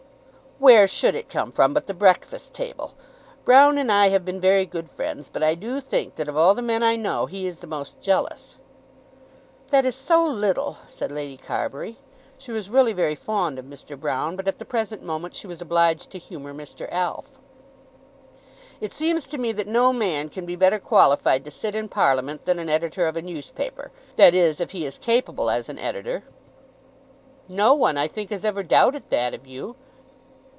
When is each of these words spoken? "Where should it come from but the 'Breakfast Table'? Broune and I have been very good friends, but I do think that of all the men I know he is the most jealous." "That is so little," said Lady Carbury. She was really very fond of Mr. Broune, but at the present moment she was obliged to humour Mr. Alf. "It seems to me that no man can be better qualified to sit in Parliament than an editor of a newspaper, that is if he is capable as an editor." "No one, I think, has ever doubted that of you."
"Where 0.63 0.87
should 0.87 1.15
it 1.15 1.27
come 1.27 1.51
from 1.51 1.73
but 1.73 1.87
the 1.87 1.93
'Breakfast 1.95 2.53
Table'? 2.53 2.93
Broune 3.45 3.79
and 3.79 3.91
I 3.91 4.09
have 4.09 4.23
been 4.23 4.39
very 4.39 4.67
good 4.67 4.91
friends, 4.91 5.27
but 5.27 5.41
I 5.41 5.55
do 5.55 5.79
think 5.79 6.17
that 6.17 6.27
of 6.27 6.37
all 6.37 6.53
the 6.53 6.61
men 6.61 6.83
I 6.83 6.95
know 6.95 7.25
he 7.25 7.47
is 7.47 7.61
the 7.61 7.65
most 7.65 7.99
jealous." 7.99 8.59
"That 9.71 9.85
is 9.85 9.95
so 9.95 10.23
little," 10.23 10.77
said 10.87 11.11
Lady 11.11 11.35
Carbury. 11.35 11.97
She 12.37 12.51
was 12.51 12.69
really 12.69 12.93
very 12.93 13.15
fond 13.15 13.57
of 13.57 13.65
Mr. 13.65 13.97
Broune, 13.97 14.37
but 14.37 14.47
at 14.47 14.59
the 14.59 14.63
present 14.65 15.01
moment 15.01 15.33
she 15.33 15.47
was 15.47 15.61
obliged 15.61 16.11
to 16.11 16.19
humour 16.19 16.53
Mr. 16.53 16.87
Alf. 16.91 17.39
"It 18.79 18.93
seems 18.93 19.25
to 19.29 19.39
me 19.39 19.51
that 19.53 19.65
no 19.65 19.91
man 19.91 20.29
can 20.29 20.45
be 20.45 20.55
better 20.55 20.77
qualified 20.77 21.43
to 21.45 21.49
sit 21.49 21.73
in 21.73 21.89
Parliament 21.89 22.45
than 22.45 22.59
an 22.59 22.69
editor 22.69 23.07
of 23.07 23.17
a 23.17 23.23
newspaper, 23.23 23.89
that 24.15 24.35
is 24.35 24.59
if 24.59 24.69
he 24.73 24.85
is 24.85 24.99
capable 24.99 25.49
as 25.49 25.69
an 25.69 25.79
editor." 25.79 26.21
"No 27.47 27.73
one, 27.73 27.97
I 27.97 28.07
think, 28.07 28.29
has 28.29 28.45
ever 28.45 28.61
doubted 28.61 29.09
that 29.09 29.33
of 29.33 29.47
you." 29.47 29.75